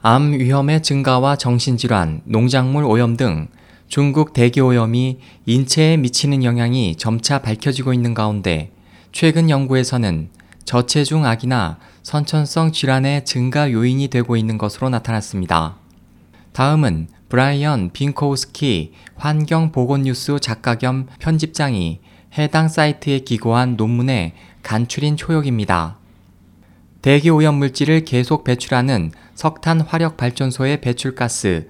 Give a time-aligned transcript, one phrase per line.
[0.00, 3.48] 암 위험의 증가와 정신질환, 농작물 오염 등
[3.88, 8.70] 중국 대기 오염이 인체에 미치는 영향이 점차 밝혀지고 있는 가운데
[9.10, 10.28] 최근 연구에서는
[10.64, 15.78] 저체중 아기나 선천성 질환의 증가 요인이 되고 있는 것으로 나타났습니다.
[16.52, 21.98] 다음은 브라이언 빈코우스키 환경보건뉴스 작가 겸 편집장이
[22.38, 25.98] 해당 사이트에 기고한 논문의 간추린 초역입니다.
[27.02, 31.68] 대기 오염 물질을 계속 배출하는 석탄 화력 발전소의 배출가스,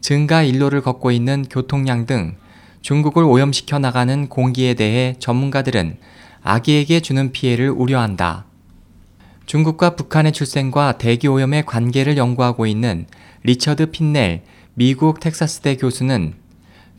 [0.00, 2.36] 증가 일로를 걷고 있는 교통량 등
[2.80, 5.96] 중국을 오염시켜 나가는 공기에 대해 전문가들은
[6.44, 8.44] 아기에게 주는 피해를 우려한다.
[9.46, 13.06] 중국과 북한의 출생과 대기 오염의 관계를 연구하고 있는
[13.42, 14.42] 리처드 핀넬
[14.74, 16.34] 미국 텍사스대 교수는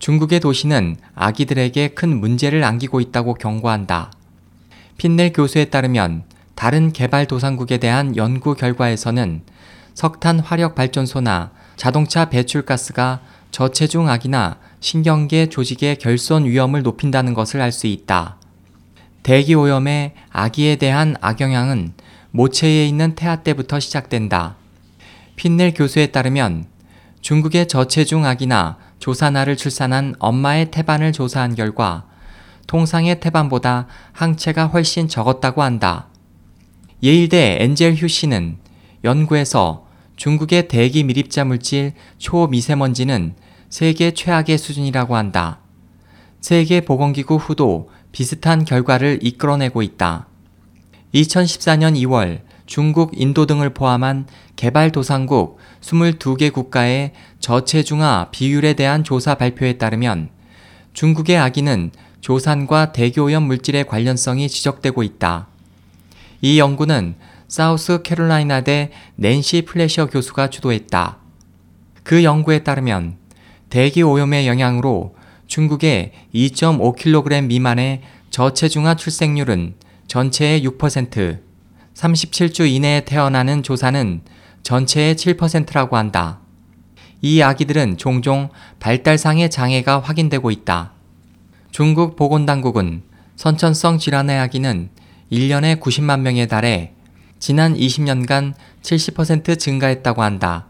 [0.00, 4.10] 중국의 도시는 아기들에게 큰 문제를 안기고 있다고 경고한다.
[4.96, 6.24] 핀넬 교수에 따르면
[6.56, 9.42] 다른 개발도상국에 대한 연구 결과에서는
[9.98, 13.18] 석탄 화력 발전소나 자동차 배출가스가
[13.50, 18.36] 저체중 아기나 신경계 조직의 결손 위험을 높인다는 것을 알 수 있다.
[19.24, 21.94] 대기 오염의 아기에 대한 악영향은
[22.30, 24.54] 모체에 있는 태아 때부터 시작된다.
[25.34, 26.66] 핀넬 교수에 따르면
[27.20, 32.06] 중국의 저체중 아기나 조산아를 출산한 엄마의 태반을 조사한 결과
[32.68, 36.06] 통상의 태반보다 항체가 훨씬 적었다고 한다.
[37.02, 38.58] 예일대 엔젤 휴 씨는
[39.02, 39.87] 연구에서
[40.18, 43.34] 중국의 대기 밀입자 물질 초미세먼지는
[43.70, 45.60] 세계 최악의 수준이라고 한다.
[46.40, 50.26] 세계보건기구 후도 비슷한 결과를 이끌어내고 있다.
[51.14, 60.30] 2014년 2월 중국, 인도 등을 포함한 개발도상국 22개 국가의 저체중아 비율에 대한 조사 발표에 따르면
[60.94, 65.46] 중국의 아기는 조산과 대기오염 물질의 관련성이 지적되고 있다.
[66.40, 67.14] 이 연구는
[67.48, 71.16] 사우스 캐롤라이나대 낸시 플래셔 교수가 주도했다.
[72.02, 73.16] 그 연구에 따르면
[73.70, 75.16] 대기 오염의 영향으로
[75.46, 79.74] 중국의 2.5kg 미만의 저체중아 출생률은
[80.06, 81.40] 전체의 6%,
[81.94, 84.20] 37주 이내에 태어나는 조사는
[84.62, 86.40] 전체의 7%라고 한다.
[87.22, 90.92] 이 아기들은 종종 발달상의 장애가 확인되고 있다.
[91.70, 93.02] 중국 보건당국은
[93.36, 94.90] 선천성 질환의 아기는
[95.32, 96.92] 1년에 90만 명에 달해
[97.38, 100.66] 지난 20년간 70% 증가했다고 한다.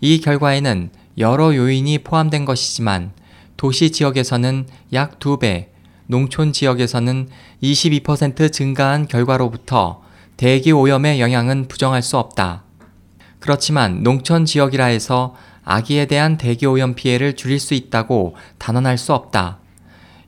[0.00, 3.12] 이 결과에는 여러 요인이 포함된 것이지만
[3.56, 5.68] 도시 지역에서는 약 2배,
[6.06, 7.28] 농촌 지역에서는
[7.62, 10.02] 22% 증가한 결과로부터
[10.36, 12.64] 대기 오염의 영향은 부정할 수 없다.
[13.38, 19.58] 그렇지만 농촌 지역이라 해서 아기에 대한 대기 오염 피해를 줄일 수 있다고 단언할 수 없다.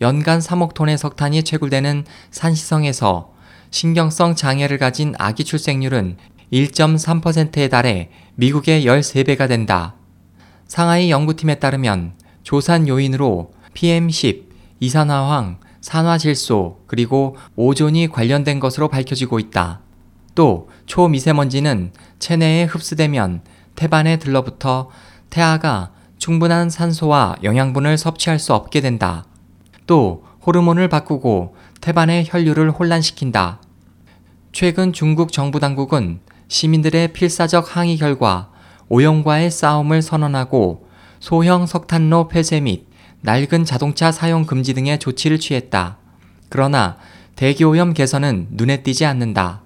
[0.00, 3.34] 연간 3억 톤의 석탄이 채굴되는 산시성에서
[3.70, 6.16] 신경성 장애를 가진 아기 출생률은
[6.52, 9.94] 1.3%에 달해 미국의 13배가 된다.
[10.66, 14.44] 상하이 연구팀에 따르면 조산 요인으로 PM10,
[14.80, 19.80] 이산화황, 산화질소, 그리고 오존이 관련된 것으로 밝혀지고 있다.
[20.34, 23.42] 또 초미세먼지는 체내에 흡수되면
[23.74, 24.90] 태반에 들러붙어
[25.30, 29.24] 태아가 충분한 산소와 영양분을 섭취할 수 없게 된다.
[29.86, 31.54] 또 호르몬을 바꾸고
[31.88, 33.62] 태반의 혈류를 혼란시킨다.
[34.52, 38.50] 최근 중국 정부 당국은 시민들의 필사적 항의 결과
[38.90, 40.86] 오염과의 싸움을 선언하고
[41.18, 42.84] 소형 석탄로 폐쇄 및
[43.22, 45.96] 낡은 자동차 사용 금지 등의 조치를 취했다.
[46.50, 46.98] 그러나
[47.36, 49.62] 대기오염 개선은 눈에 띄지 않는다.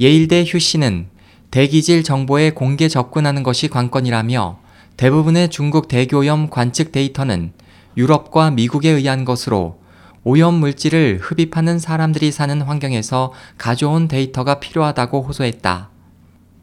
[0.00, 1.06] 예일대 휴 씨는
[1.52, 4.58] 대기질 정보에 공개 접근하는 것이 관건이라며
[4.96, 7.52] 대부분의 중국 대기오염 관측 데이터는
[7.96, 9.83] 유럽과 미국에 의한 것으로
[10.26, 15.90] 오염 물질을 흡입하는 사람들이 사는 환경에서 가져온 데이터가 필요하다고 호소했다.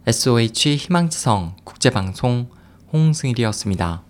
[0.08, 2.50] SOH 희망지성 국제방송
[2.92, 4.02] 홍승일이었습니다.